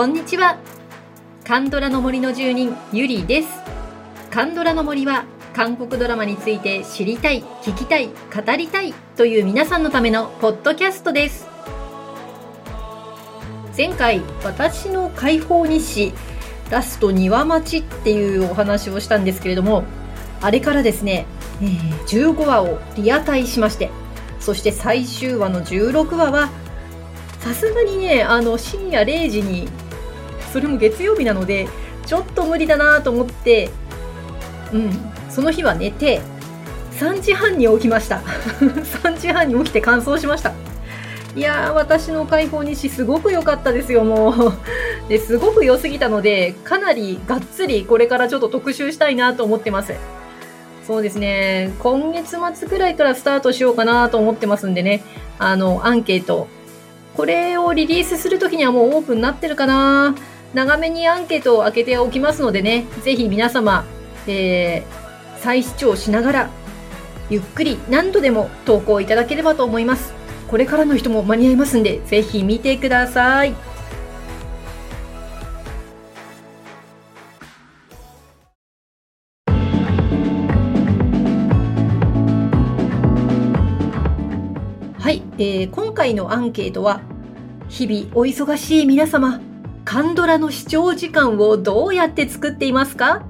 [0.00, 0.56] こんにちは。
[1.44, 3.48] カンドラの森の住人ゆりです。
[4.30, 11.46] カンドラの森は韓国ドラマについて知りたい聞きたい語りたいという皆さんのためのポッドキャストです。
[13.76, 16.14] 前回私の解放日誌
[16.70, 19.84] ラスト庭町っていうお話をしたんですけれども
[20.40, 21.26] あれからですね、
[21.60, 21.66] え、
[22.06, 23.90] 15話をリアタイしまして
[24.40, 26.48] そして最終話の16話は
[27.40, 29.68] さすがにねあの深夜0時に
[30.52, 31.68] それも月曜日なので
[32.06, 33.70] ちょっと無理だなと思って
[34.72, 34.90] うん
[35.30, 36.20] その日は寝て
[37.00, 38.18] 3時半に起きました。
[38.60, 40.52] 3時半に起きて乾燥しました。
[41.34, 44.52] いやー私の解放日誌すごく良かったですよもう。
[45.08, 49.94] ですごく良すぎたのでかなりがっつりこれからちょっと特集したいなと思ってます。
[50.86, 51.72] そうですね。
[51.78, 55.02] 今月末くらいからスタートしようかなと思ってますんでね。
[55.38, 56.48] あのアンケート。
[57.16, 60.14] これをリリースするときにはもうオープンになってるかな。
[60.54, 63.84] 長めにアンケートを開けておきますのでねぜひ皆様、
[64.26, 66.50] えー、再視聴しながら
[67.28, 73.54] ゆっくり何度でも投稿いただければと思いますこれからの人も間に合いますんで、ぜひ見てください。
[84.98, 87.00] はい、えー、今回のアンケートは、
[87.68, 89.40] 日々お忙しい皆様、
[89.90, 93.24] カンドラの視聴時間をどうやって作っていますか？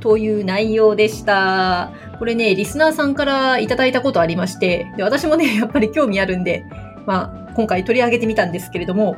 [0.00, 1.92] という内容でした。
[2.18, 6.64] これね、リスナーさんからいただいたことありまして、で私もね、 やっぱり興味あるんで、
[7.06, 9.16] まあ、今回取り上げてみたんですけれども、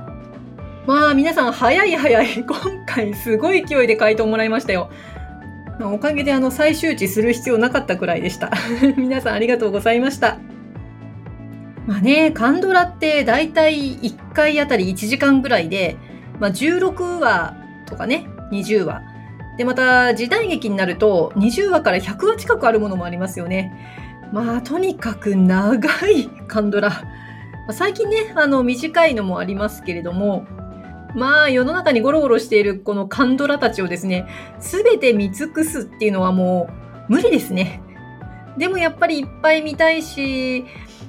[0.87, 4.91] まあ、皆さん早い早い、 今回すごい勢いで回答もらいましたよ。
[5.79, 8.51] まおかげであの、再周知する必要なかったくらいでした。
[8.99, 10.37] 皆さんありがとうございました。
[11.87, 15.97] まあね、カンドラってだいたい1回あたり1時間ぐらいで、
[16.41, 17.55] まあ16話
[17.87, 19.03] とかね、20話。
[19.59, 23.73] で、また時代劇になると20話から100話近くあるものもありますよね。
[24.33, 27.05] まあ、とにかく長いカンドラ。
[27.73, 30.47] 最近ね、あの、短いのもありますけれども、
[31.15, 34.27] まあ、世の中にゴロゴロしているこのカンドラたちをですね、
[34.61, 36.69] すべて見尽くすっていうのはも
[37.09, 37.83] う無理ですね。
[38.57, 40.65] でもやっぱりいっぱい見たいし、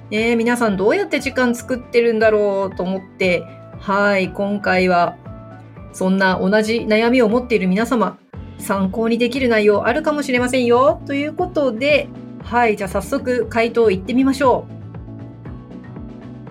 [0.09, 3.45] えー、皆さんどうやって時間作ってるんだろうと思って、
[3.79, 5.17] はい、今回は
[5.94, 8.18] そんな同じ悩みを持っている皆様、
[8.57, 11.02] 参考にできる内容あるかもしれませんよ。
[11.06, 12.09] ということで、
[12.44, 14.66] はい、じゃあ早速回答いってみましょ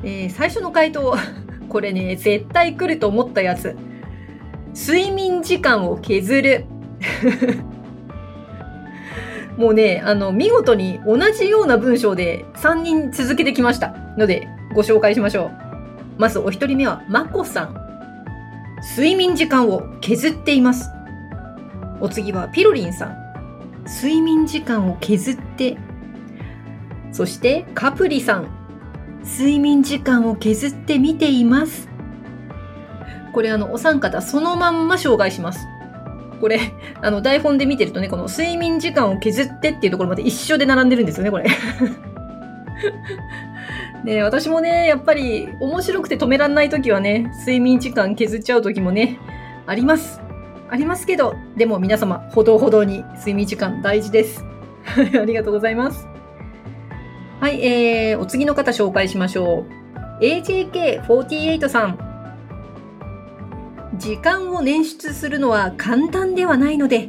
[0.05, 0.07] う。
[0.07, 1.17] えー、最初の回答、
[1.69, 3.77] これね、絶対来ると思ったやつ。
[4.75, 6.65] 睡眠時間を削る。
[9.57, 13.95] もうね、あの、見事に同じような文章で3人続けてきました。
[14.17, 15.51] ので、ご紹介しましょう。
[16.19, 17.90] まずお一人目は、まこさん。
[18.83, 20.91] 睡眠時間を削っています。
[22.01, 23.17] お次はピロリンさん。
[23.87, 25.77] 睡眠時間を削って。
[27.13, 28.49] そしてカプリさん。
[29.23, 31.89] 睡眠時間を削って見ています。
[33.33, 35.67] これあの、お三方そのまんま紹介します。
[36.41, 36.59] これ、
[37.03, 41.47] あの、台本で見てるとね、この睡眠時間を削ってっていうところまで一緒で並んでるんですよね、これ。
[44.05, 49.19] ね私もね、やっぱり面白くて止めらんない時はね、睡眠時間削っちゃう時もね、
[49.67, 50.21] あります。
[50.71, 54.45] ありますけど、でも皆様、ほどほどに睡眠時間大事です。
[55.21, 56.09] ありがとうございます。
[57.41, 59.65] はい、えー、お次の方紹介しましょ
[60.21, 60.25] う。
[60.25, 61.99] AJK48 さん。
[63.97, 67.09] 時間を捻出するのは簡単ではないので、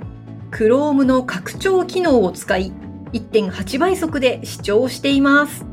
[0.52, 2.74] Chrome の拡張機能を使い、
[3.14, 5.66] 1.8倍速で視聴しています。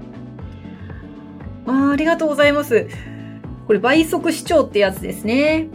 [1.67, 2.89] あありがとうございます。
[3.67, 5.69] これ倍速視聴ってやつですね。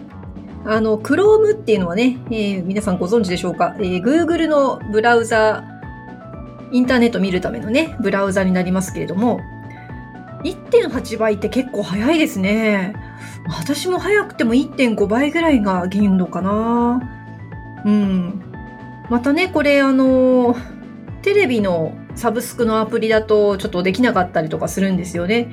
[0.65, 5.63] あの、Chrome っていうのはね、えー、皆さんご存知でしょうか、えー、Google のブラウザ、
[6.71, 9.41] インターネット見るためのね、ブラウザになりますけれども、
[10.43, 12.95] 1.8倍って結構早いですね。
[13.47, 17.01] 私も早くても1.5倍ぐらいが限度かな。
[17.85, 18.41] うん。
[19.09, 20.55] またね、これあの、
[21.23, 25.51] テレビのサブスクのアプリだとちょっとできなかったりとかするんですよね。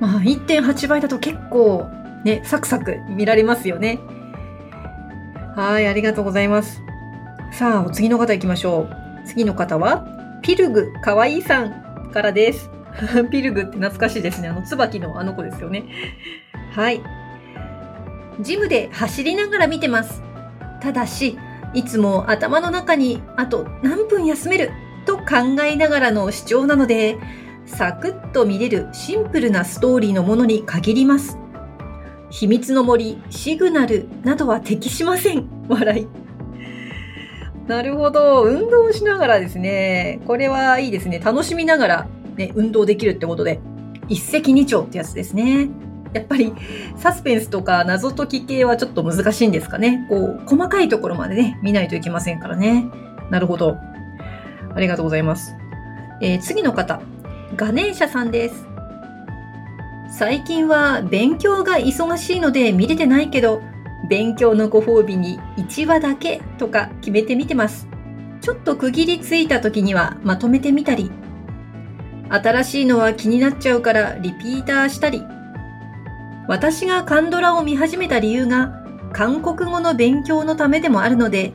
[0.00, 1.86] まあ、1.8倍だと結構
[2.24, 4.00] ね、サクサク見られますよね。
[5.54, 6.80] はい、ありがとうございます。
[7.52, 8.96] さあ、お次の方行きましょう。
[9.26, 10.06] 次の方は、
[10.42, 12.70] ピルグかわいいさんからです。
[13.30, 14.48] ピルグって懐かしいですね。
[14.48, 15.84] あの、椿のあの子ですよね。
[16.72, 17.02] はい。
[18.40, 20.22] ジムで走りながら見てます。
[20.80, 21.38] ただし、
[21.74, 24.70] いつも頭の中にあと何分休める
[25.06, 27.18] と考えながらの主張なので、
[27.66, 31.38] サクッと見れるシンプルなストーリーのものに限ります。
[32.30, 35.48] 秘密の森、シグナルなどは適しません。
[35.68, 36.08] 笑い。
[37.66, 38.42] なるほど。
[38.42, 40.20] 運動しながらですね。
[40.26, 41.20] これはいいですね。
[41.20, 43.60] 楽しみながら、ね、運動できるってことで、
[44.08, 45.68] 一石二鳥ってやつですね。
[46.12, 46.52] やっぱり
[46.96, 50.06] サスペンスとか謎解き系はちょっと難しいんですかね。
[50.08, 52.86] こう、細かいところまでね、見ないといけませんからね。
[53.30, 53.76] なるほど。
[54.74, 55.54] ありがとうございます。
[56.20, 57.00] えー、次の方、
[57.56, 58.66] ガネーシャさんです。
[60.10, 63.62] 最近は勉強が忙しいので見れてないけど、
[64.08, 67.88] 勉強のご褒美に1話だけとか決めてみてます。
[68.42, 71.10] ちょっと区切りついた時にはまとめてみたり、
[72.28, 75.22] 新しいのは気になっちゃうからリピーターしたり、
[76.48, 81.52] 私がカンドラを見始めた理由が韓国語の勉強のためでもあるので、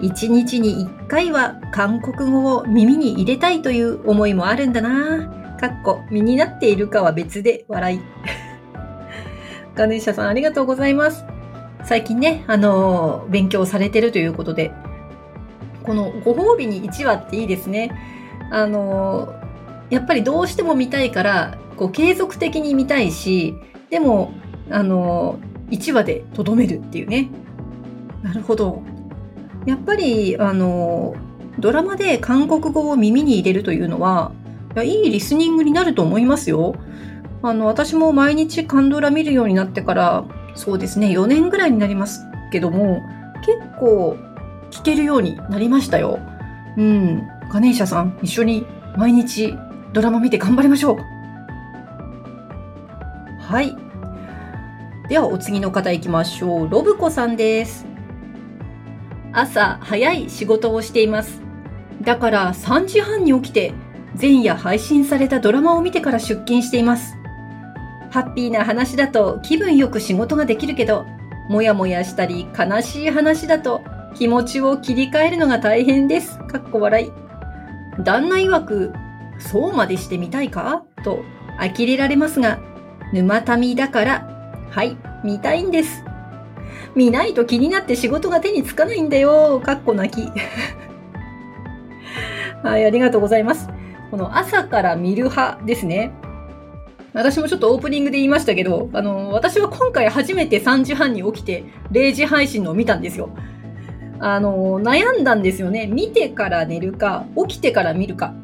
[0.00, 8.00] 1日に1回は韓国語を耳に入れたいという思いもあるんだなかっこ、身になっているかは別で笑い。
[9.74, 11.24] ガネーシャさんありがとうございます。
[11.84, 14.72] 最近ね、あのー、勉強されてるということで、
[15.82, 17.92] このご褒美に1話っていいですね。
[18.50, 23.54] あのー、やっぱりどうしても見たいから、こう継続的に見たいし、
[23.96, 24.34] でも、
[24.70, 25.38] あの、
[25.70, 27.30] 1話でとどめるっていうね。
[28.22, 28.82] なるほど。
[29.64, 31.14] やっぱり、あの
[31.58, 34.32] ドラマで韓国語を耳に入れるというのは、
[34.74, 36.74] いやいいリスニングになると思いますよ。
[37.42, 42.20] あの、私も毎日カンドラ見るようになってから、そうですね、4年ぐらいになります
[42.52, 43.00] けども、
[43.46, 44.18] 結構
[44.72, 46.18] 聞けるようになりましたよ。
[46.76, 47.26] うん。
[47.50, 48.66] ガネーシャさん、一緒に
[48.98, 49.56] 毎日
[49.94, 50.98] ドラマ見て頑張りましょう。
[53.40, 53.85] はい。
[55.08, 56.68] では、お次の方行きましょう。
[56.68, 57.86] ロブコさんです。
[59.32, 61.40] 朝早い仕事をしています。
[62.02, 63.72] だから3時半に起きて
[64.20, 67.16] 前夜配信されたドラマを見てから出勤しています。
[68.10, 71.06] ハッピーな話だと気分よく仕事ができるけど、
[71.48, 73.82] もやもやしたり悲しい話だと
[74.16, 76.36] 気持ちを切り替えるのが大変です。
[76.38, 77.12] かっこ笑い。
[78.02, 78.92] 旦那曰く、
[79.38, 80.82] そうまでしてみたいか？
[81.04, 81.22] と
[81.60, 82.58] 呆れられますが、
[83.12, 84.35] 沼民だから、
[84.70, 86.04] はい、見たいんです。
[86.94, 89.60] 見ないと気になって仕事が手につかないんだよ。
[89.64, 90.30] かっこ泣き。
[92.62, 93.68] はい、ありがとうございます。
[94.10, 96.12] この朝から見る派ですね。
[97.12, 103.30] 私もちょっとオープニングで言いましたけど、あの、私は今回初めて3時半に起きて0時配信のを見たんですよ。
[104.18, 105.86] あの、悩んだんですよね。
[105.86, 108.34] 見てから寝るか、起きてから見るか。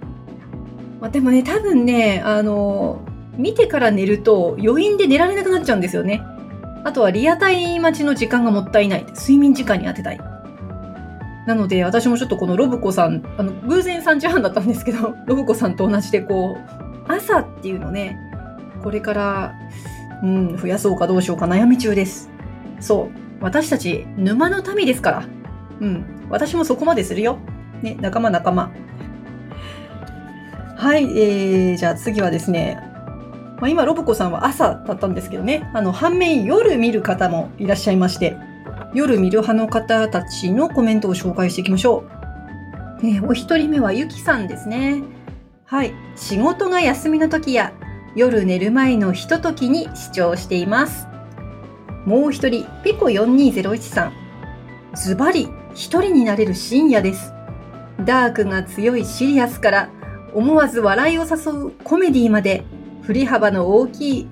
[1.00, 3.00] まあ、でもね、多分ね、あの、
[3.36, 6.22] 見てから寝ると余韻で寝られなくなっちゃうんですよね。
[6.84, 9.06] あとはリアタイ待ちの時間がもったいない。
[9.14, 10.20] 睡眠時間に当てたい。
[11.46, 18.16] なので、私もちょっとこのロブコさん、あの、偶然3時半だったんですけど、 ロブコさんと同じでこう、朝っていうのね、
[18.82, 19.54] これから、
[20.22, 22.30] うん、増やそうかどうしようか悩み中です。
[22.80, 23.44] そう。
[23.44, 25.24] 私たち、沼の民ですから。
[25.80, 26.04] うん。
[26.30, 27.38] 私もそこまでするよ。
[27.82, 28.70] ね、仲間仲間。
[30.76, 32.91] はい、えー、じゃあ次はですね、
[33.62, 38.36] まあ、今、ロブコさんは朝だったんですけどね、あの、反面夜見る方もいらっしゃいまして、
[38.92, 41.98] 夜見る派の方たちのコメントを紹介していきましょ
[43.00, 43.06] う。
[43.06, 45.04] えー、お一人目はゆきさんですね。
[45.64, 45.94] はい。
[46.16, 47.72] 仕事が休みの時や
[48.16, 51.06] 夜寝る前のひとときに視聴しています。
[52.04, 54.12] もう一人、ピコ4201さん。
[54.96, 57.32] ズバリ、一人になれる深夜です。
[58.04, 59.88] ダークが強いシリアスから
[60.34, 62.64] 思わず笑いを誘うコメディまで
[63.02, 64.28] 振り幅の大きい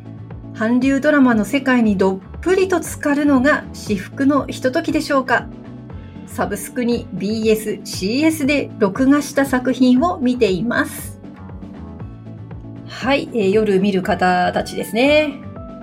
[0.54, 5.46] 韓流ドラマの世界にどっぷりと浸かるのが至福のひとときでしょうか。
[6.26, 11.20] サブスクに BS、CS で録画した作品を見ています。
[12.86, 15.40] はい、えー、夜見る方たちですね。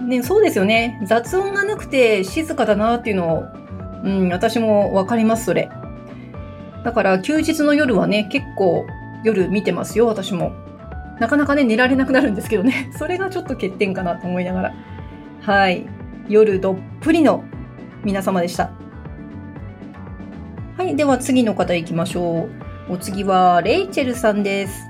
[0.08, 1.01] ね、そうですよね。
[1.06, 3.44] 雑音がなくて静かだなっていうのを、
[4.03, 5.70] うん、私もわかります、それ。
[6.86, 8.86] だから休日の夜はね、結構
[9.25, 10.67] 夜見てますよ、私も。
[11.20, 12.90] なかなかね、寝られなくなるんですけどね。
[12.98, 14.74] それがちょっと欠点かなと思いながら。
[15.42, 15.86] はい。
[16.30, 17.44] 夜どっぷりの
[18.04, 18.72] 皆様でした。
[20.78, 20.96] はい。
[20.96, 22.48] では次の方行きましょ
[22.90, 22.94] う。
[22.94, 24.88] お次は、レイチェルさんです。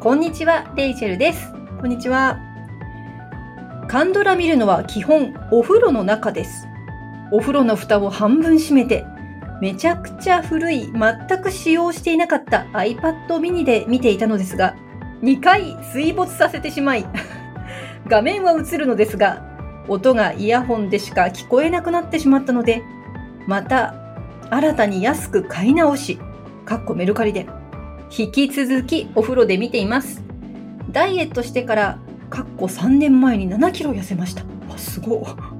[0.00, 1.52] こんにちは、レイチェルです。
[1.80, 2.38] こんにちは。
[3.88, 6.68] カンドラ見るのは基本お風呂の中です。
[7.32, 9.04] お風呂の蓋を半分閉めて、
[9.60, 14.76] めちゃくちゃ古い、全く使用していなかった iPad mini で見ていたのですが、
[15.22, 17.06] 2回水没させてしまい、
[18.06, 19.42] 画面は映るのですが、
[19.88, 22.82] 音がイヤホンでしか聞こえなくなってしまったので、
[23.46, 23.94] また
[24.50, 26.18] 新たに安く買い直し、
[26.64, 27.46] かっこメルカリで、
[28.16, 30.22] 引き続きお風呂で見ています。
[30.90, 31.98] ダイエットしてから
[32.30, 34.42] かっこ3年前に7キロ痩せました。
[34.72, 35.55] あ、すごい。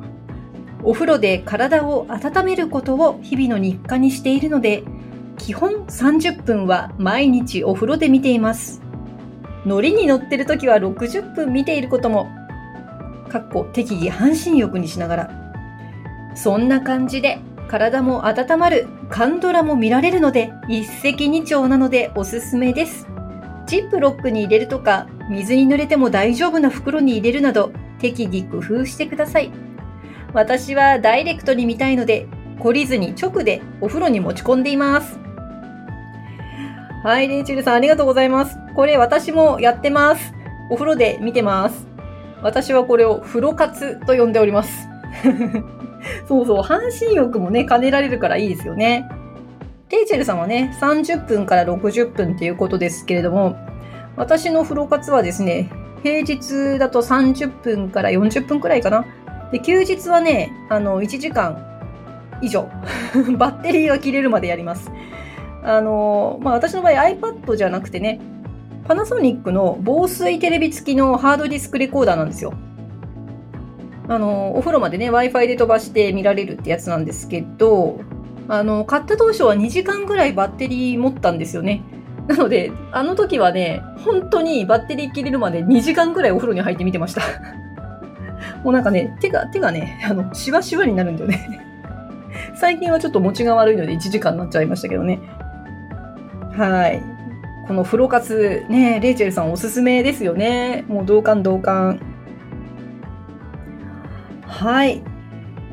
[0.82, 4.82] お風呂で体を温めることを日々の日課にしているので、
[5.38, 8.82] 基本30分は毎日お風呂で見ています。
[9.64, 12.28] ノリに乗ってる時は60分見ていることも、
[13.28, 15.52] かっこ適宜半身浴にしながら。
[16.34, 23.08] そんな感じで体も温まるカンドラも見られるので一石二鳥なのでおすすめです。
[23.66, 29.65] ジップロックに入れるとか水に濡れても大丈夫な袋に入れるなど適宜工夫してください。
[30.32, 32.26] 私はダイレクトに見たいので
[32.58, 35.18] 懲りずに直でお風呂に持ち込んでいます。
[37.02, 38.58] はい、レイチェルさんありがとうございます。
[38.74, 40.34] これ私もやってます。
[40.70, 41.86] お風呂で見てます。
[42.42, 44.88] 私はこれを風呂活と呼んでおります。
[46.28, 49.08] そうそう、半身浴もね、兼ねられるからいいですよね。
[49.88, 53.56] レイチェルさんはね、30分から60分っていうことですけれども、
[54.16, 55.70] 私の風呂活はですね、
[56.02, 59.04] 平日だと30分から40分くらいかな。
[59.52, 61.64] で、休日はね、あの、1時間
[62.42, 62.68] 以上。
[63.38, 64.90] バッテリーが切れるまでやります。
[65.62, 68.20] あの、まあ、私の場合 iPad じゃなくてね、
[68.86, 72.54] パナソニックの防水テレビ付きのハードディスクレコーダーなんですよ。
[74.08, 77.98] あの、お風呂までね、Wi-Fi で飛ばして見られるってやつなんですけど、
[78.48, 81.82] あの、買った当初は2時間ぐらいバッテリー持ったんですよね。
[82.28, 87.22] なので、あの時はね、本当にバッテリー切れるまで2時間ぐらいお風呂に入って見てました。
[88.66, 91.60] もうなんかね、手が、手がね、あの、シワシワになるんだよね。
[92.56, 95.20] 最近はちょっと持ちが悪いので1時間になっちゃいましたけどね。
[96.50, 97.00] はい。
[97.68, 100.84] この風呂活、ね、レイチェルさんおすすめですよね。
[100.88, 102.00] もう同感同感。
[104.42, 105.00] はい。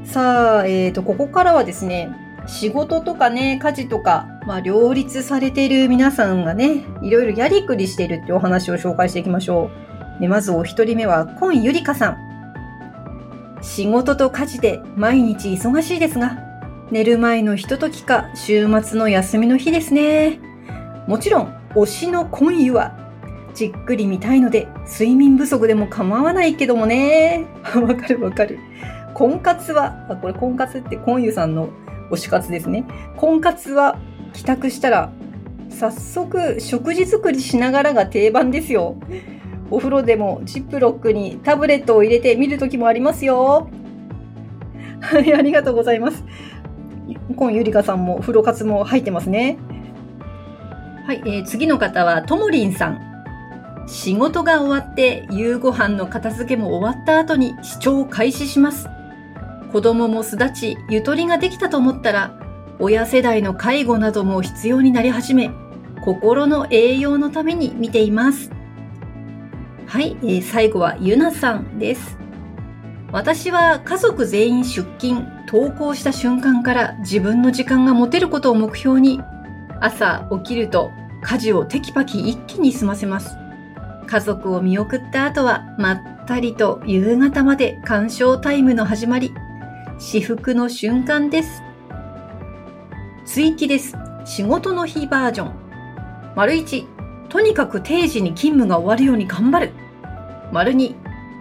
[0.04, 2.12] さあ、えっ、ー、と、ここからはですね、
[2.46, 9.72] 仕事とかね、家事とか、まあ、両立されている皆さんがね、いろいろやりくりしているってお話を紹介していきましょ
[10.20, 10.22] う。
[10.22, 12.23] でまずお一人目は、コンゆりかさん。
[13.64, 16.38] 仕事と家事で毎日忙しいですが、
[16.92, 20.40] 寝る前のひとときか週末の休みの日ですね。
[21.08, 23.00] もちろん、推しの婚湯は、
[23.56, 27.46] じっくり見たいので、睡眠不足でも構わないけどもね。
[27.74, 28.60] わかるわかる。
[29.14, 31.70] 婚活は、あ、これ婚活って婚湯さんの
[32.12, 32.84] 推し活ですね。
[33.16, 33.98] 婚活は、
[34.34, 35.12] 帰宅したら、
[35.70, 38.98] 早速食事作りしながらが定番ですよ。
[39.72, 43.70] お風呂でもジップロックにタブレットを入れて見るときもありますよ。
[45.02, 46.24] はい、ありがとうございます。
[47.36, 49.58] 今ゆりかさんも風呂活も入ってますね。
[51.06, 53.14] はい、えー、次の方はともりんさん。
[53.88, 58.88] 仕事が終わって夕ご飯の片付けも終わった後に視聴を開始します。
[59.74, 62.40] 子供も巣立ち、ゆとりができたと思ったら、
[62.80, 65.52] 親世代の介護なども必要になり始め、
[66.06, 68.52] 心の栄養のために見ています。
[69.94, 72.18] はい、えー、最後はゆなさんです。
[73.12, 79.22] 私は家族全員出勤、登校した瞬間から自分の時間が持てることを目標に
[79.82, 80.90] 朝起きると
[81.22, 83.38] 家事をテキパキ一気に済ませます。
[84.08, 89.32] 家族を見送った後はまったりと夕方まで鑑賞タイムの始まり。
[90.00, 91.62] 至福の瞬間です。
[93.26, 93.96] 追記です。
[94.26, 95.54] 仕事の日バージョン。
[96.36, 96.88] 丸1、
[97.30, 99.83] とにかく定時に勤務が終わるように頑張る。
[100.54, 100.94] 丸2、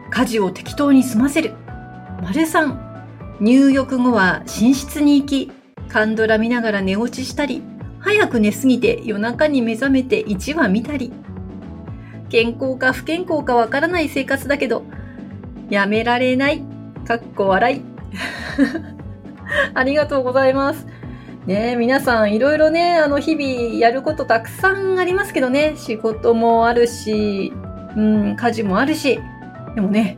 [0.08, 1.52] 家事を適当に済ませる。
[2.22, 5.52] 丸3、入浴後は寝室に行き、
[5.90, 7.62] カンドラ見ながら寝落ちしたり、
[7.98, 11.12] 早く寝すぎて夜中に目覚めて1話見たり。
[12.30, 14.82] 健康か不健康かわからない生活だけど、
[15.68, 16.62] やめられない。
[17.06, 17.82] かっこ笑い。
[19.74, 20.86] ありがとうございます。
[21.44, 27.52] ね皆さんいろいろね、あの日々やることたくさんありますけどね、仕事もあるし、
[27.96, 29.20] うん、家事もあるし、
[29.74, 30.16] でもね、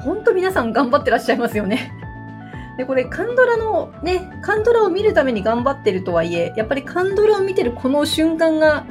[0.00, 1.92] ほんと皆さん頑張ってらっしゃいますよね。
[2.76, 8.84] で、これ、カンドラのね、カンドラを見るために頑張ってるとはいえ、やっぱりカンドラを見てるこの瞬間が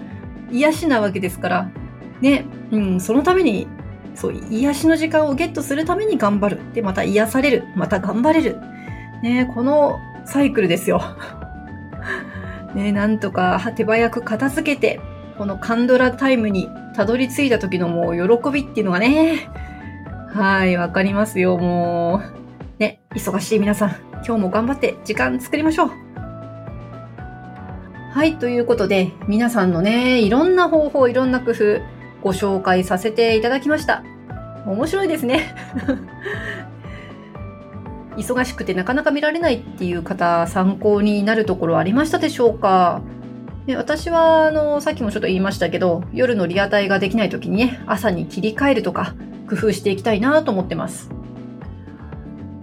[0.52, 1.70] 癒しなわけですから、
[2.22, 3.68] ね、うん、そのために、
[4.14, 6.62] そう、癒しの時間をゲットするために頑張る。
[6.74, 7.64] で、また癒される。
[7.76, 8.58] また頑張れる。
[9.24, 11.02] ね、このサイクルですよ。
[12.76, 15.00] ね、なんとか手早く片付けて、
[15.38, 19.50] このカンドラタイムにたどり着いた時のもう喜びっていうのがね、
[20.34, 22.22] はい、わかりますよ、も
[22.78, 22.80] う。
[22.80, 23.90] ね、忙しい皆さん、
[24.26, 25.92] 今日も頑張って時間作りましょう。
[28.14, 31.80] はい、ということで、皆さんのね、いろんな方法、いろんな工夫、
[32.22, 34.04] ご紹介させていただきました。
[34.66, 35.56] 面白いですね。
[38.18, 43.02] 忙しくてなかなか見られないっていう方、参考になるところありましたでしょうか？
[43.66, 49.14] で私は、あの、さっきもちょっと言いましたけど、夜のリアタイができない時にね、朝に切り替えるとか、
[49.50, 51.12] 工夫していきたいなと思ってます。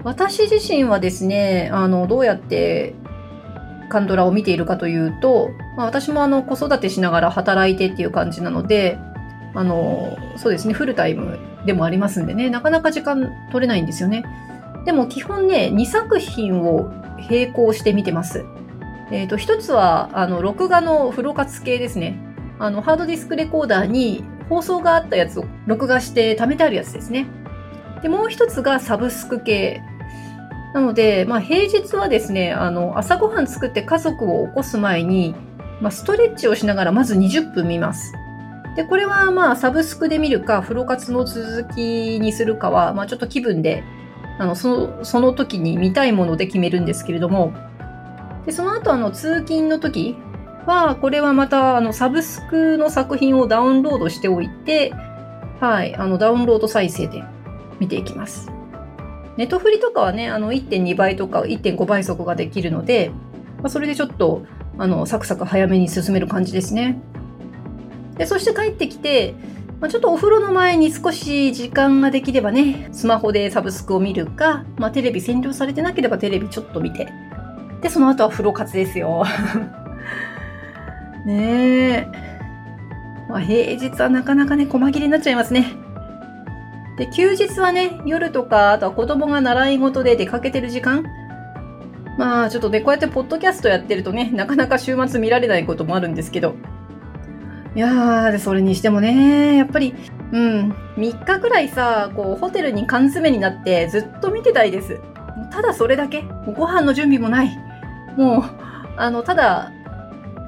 [0.02, 2.94] 私自身はですね、あの、どうやって
[3.88, 8.98] カンドラを見ているかというと、まあ、私もあの子育てしながら働いてっていう感じなので、
[9.54, 14.24] あの、そうですね、フルタイムでもありますんでね、なかなか時間取れないんですよね。
[14.84, 16.90] でも基本ね、2作品を
[17.30, 18.44] 並行して見てます。
[19.10, 22.18] えっ、ー、と、一つは、あの、録画のフロ活系ですね。
[22.58, 27.26] あの、ハードディスクレコーダーに放送があったやつを録画して貯めてあるやつですね。
[28.02, 29.82] で、もう一つがサブスク系。
[30.74, 35.34] なので、まあ、平日はですね、あの、朝ごはん作って家族を起こす前に、
[35.80, 38.12] まあ、ストレッチをしながらまず20分見ます。
[38.76, 43.82] で、これはまあ、サブスクで見るか、風呂活の続きにするかは、まあ、ちょっと気分で、
[44.38, 47.54] あの、その、その時に見たいもので決めるんですけれども、
[48.48, 50.16] で、その後、あの、通勤の時
[50.64, 54.94] は、これはまた、あの、サブスクの作品をダウンロードしておいて、
[55.60, 57.22] はい、あの、ダウンロード再生で
[57.78, 58.50] 見ていきます。
[59.36, 63.10] ネットフリとかはね、あの1.2倍とか1.5倍速ができるので、
[63.58, 64.46] まあ、それでちょっと、
[64.78, 67.02] あの、サクサク早めに進める感じですね。
[68.16, 69.34] で、そして帰ってきて、
[69.78, 77.12] まあ、ちょっとお風呂の前に少し時間ができればね、スマホでサブスクを見るか、まあ、テレビ占領されてなければテレビちょっと見て、
[77.80, 79.24] で、その後は風呂活ですよ。
[81.24, 82.28] ねえ。
[83.28, 85.66] まあ、平日はなかなかね、細切れになっちゃいますね。
[86.96, 91.04] で、休日はね、夜とか、あとは子供が習い事で出かけてる時間。
[92.16, 96.56] まあ、ちょっとね、こうやってポッドキャストやってるとね、なかなか週末見られないこともあるんですけど。
[97.76, 99.94] いやー、それにしてもね、やっぱり、
[100.32, 104.98] うん、3日くらいさ、こう、ホテルに缶詰になってずっと見てたいです。
[105.52, 106.24] ただそれだけ。
[106.56, 107.67] ご飯の準備もない。
[108.18, 108.44] もう、
[108.96, 109.72] あの、ただ、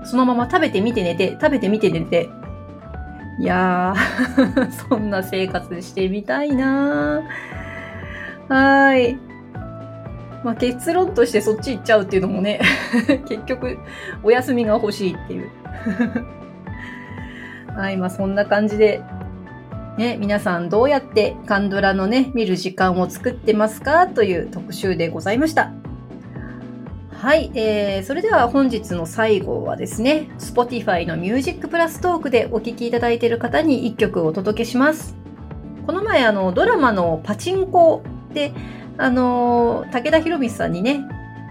[0.04, 2.28] そのまま食べてみて寝て、食べてみて寝て、
[3.38, 9.16] いやー そんな生活してみたいなーはい。
[10.42, 12.60] まあ、結論としてそっち行っちゃうっていうのもね
[13.28, 13.78] 結局、
[14.22, 15.50] お休みが欲しいっていう
[17.76, 19.02] はい、まあそんな感じで、
[19.96, 25.72] ね、皆さんどうやってカンドラのね、見る時間を作ってますかという特集でございました。
[27.20, 35.14] はい、えー、それでは本日の最後はですね、Spotify の Music Plus トークでお聴きいただいている方に1曲お届けします。
[35.86, 38.02] この前、あの、ドラマのパチンコ
[38.32, 38.54] で、
[38.96, 41.04] あの、武田博光さんにね、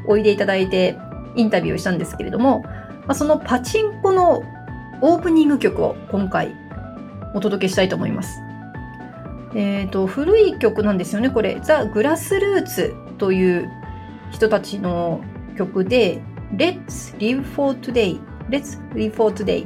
[0.07, 0.97] おいでいただいて
[1.35, 2.65] インタビューをしたんですけれども、
[3.05, 4.41] ま、そのパチンコの
[5.01, 6.55] オープニング曲を今回
[7.35, 8.39] お届けしたいと思います。
[9.53, 11.59] えっ、ー、と、古い曲なんですよね、これ。
[11.61, 13.69] ザ・グラスルーツという
[14.31, 15.21] 人たちの
[15.59, 16.21] 曲で
[16.55, 18.17] Let's Live for Today
[18.49, 19.63] Let's Live for Today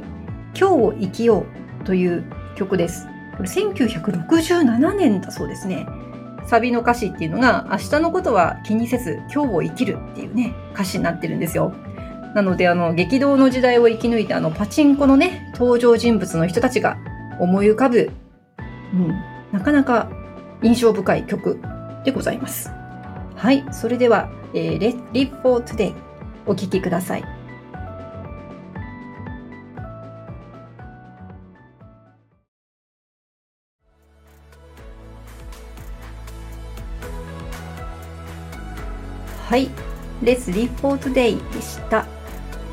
[0.58, 1.46] 今日を生きよ
[1.82, 2.24] うという
[2.56, 3.06] 曲です。
[3.36, 5.86] これ1967年だそうですね。
[6.46, 11.72] サビの歌詞っていうのが明日のことは気にせず今日を生きるっていうね歌詞になってるんですよ。
[12.34, 16.98] なのであの激動の時代を生き抜いたあのパチンコのね登場人物の人たちが
[17.38, 18.10] 思い浮かぶ、
[18.92, 19.08] うん、
[19.52, 20.10] なかなか
[20.60, 21.60] 印象深い曲
[22.04, 22.70] でございます。
[23.36, 25.92] はい、それではえー、Live for Today
[26.46, 27.24] お聴きください。
[39.46, 39.68] はい。
[40.22, 42.06] Let's Live for Today でした。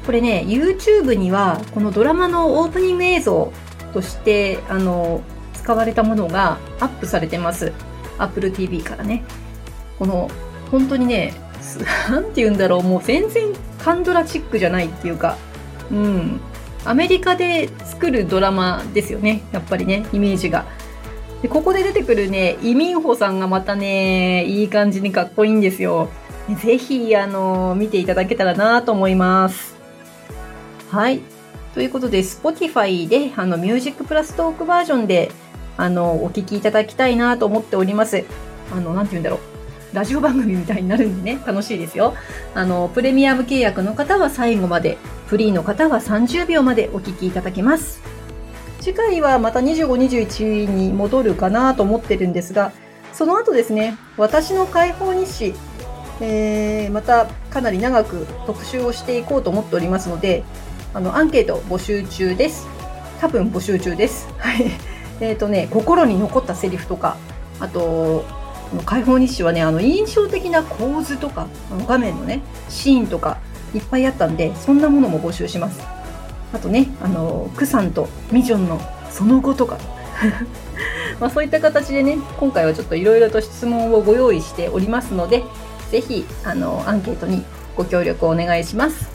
[0.06, 3.52] これね、YouTube にはこのドラマのオープニング映像
[3.94, 5.22] としてあの
[5.54, 7.74] 使われたものがアップされてます。
[8.20, 9.24] Apple TV からね。
[9.98, 10.30] この
[10.72, 11.34] 本当にね、
[12.10, 13.54] なんて言うんだろう、もう全然
[13.84, 15.38] カンドラチックじゃないっていうか、
[15.92, 16.40] うん。
[16.86, 19.44] アメリカで作るドラマですよね。
[19.52, 20.66] やっぱりね、イメージが。
[21.42, 26.10] で、ここで出てくるね、イミンホさんがまたね、いい感じにかっこいいんですよ。
[26.64, 29.76] ぜひ、あの、見ていただけたらなと思います。
[30.90, 31.22] はい。
[31.74, 35.32] ということで、Spotify で、あの、ミュージックプラストークバージョンで、
[35.78, 38.24] あの、お聴きいただきたいなと思っております。
[38.72, 39.51] あの、なんて言うんだろう。
[39.94, 42.14] ラジオ番組みたいになるんでね、楽しいですよ。
[42.56, 48.02] あの、プレミアム契約の方は最後まで、フリーの方は30秒までお聞きいただけます。
[48.80, 52.72] 次回はまた25、21に戻るかなと思ってるんですが、
[53.14, 55.54] その後ですね、私の解放日誌、
[56.22, 60.44] えー、またかなり長く特集をしていこうと思っておりますので、
[60.94, 62.68] あの、アンケート募集中です。
[63.20, 64.28] 多分募集中です。
[64.38, 64.66] はい。
[65.20, 67.18] えっ、ー、とね、心に残ったセリフとか、
[67.60, 68.26] あと、
[68.84, 73.40] 解放日誌はね、あの、印象的な構図とか、あの画面のね、シーンとか、
[73.74, 75.82] いっぱいあったんで、そんなものも募集します。
[76.54, 78.80] あとね、あの、クさんとミジョンの
[79.10, 79.78] その後とか、
[81.20, 85.44] まあ、そういった形でね今回はちょっといろいろと質問をご用意しておりますので
[85.90, 87.44] 是非あのアンケートに
[87.76, 89.10] ご協力をお願いします。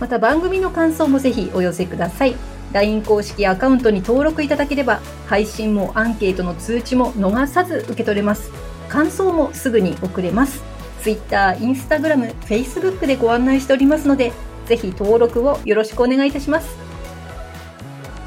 [0.00, 2.36] また番組の感想もぜひお寄せください。
[2.72, 8.50] LINE 公式アカウントに登録いただければ配信もアンケートの通知も逃さず受け取れます。
[8.88, 10.62] 感想もすぐに送れます。
[11.02, 14.32] Twitter、Instagram、Facebook でご案内しておりますので
[14.66, 16.76] ぜひ登録をよろしくお願いいたします。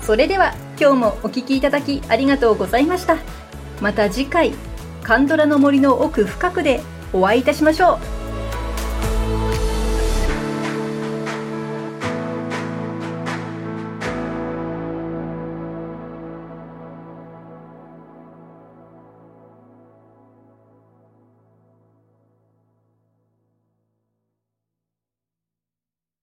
[0.02, 3.18] それでは今日もお聴きいただきありがとうございました。
[3.82, 4.54] また次回
[5.04, 6.82] カンドラの森の奥深くで
[7.14, 8.19] お会いいたしましょう。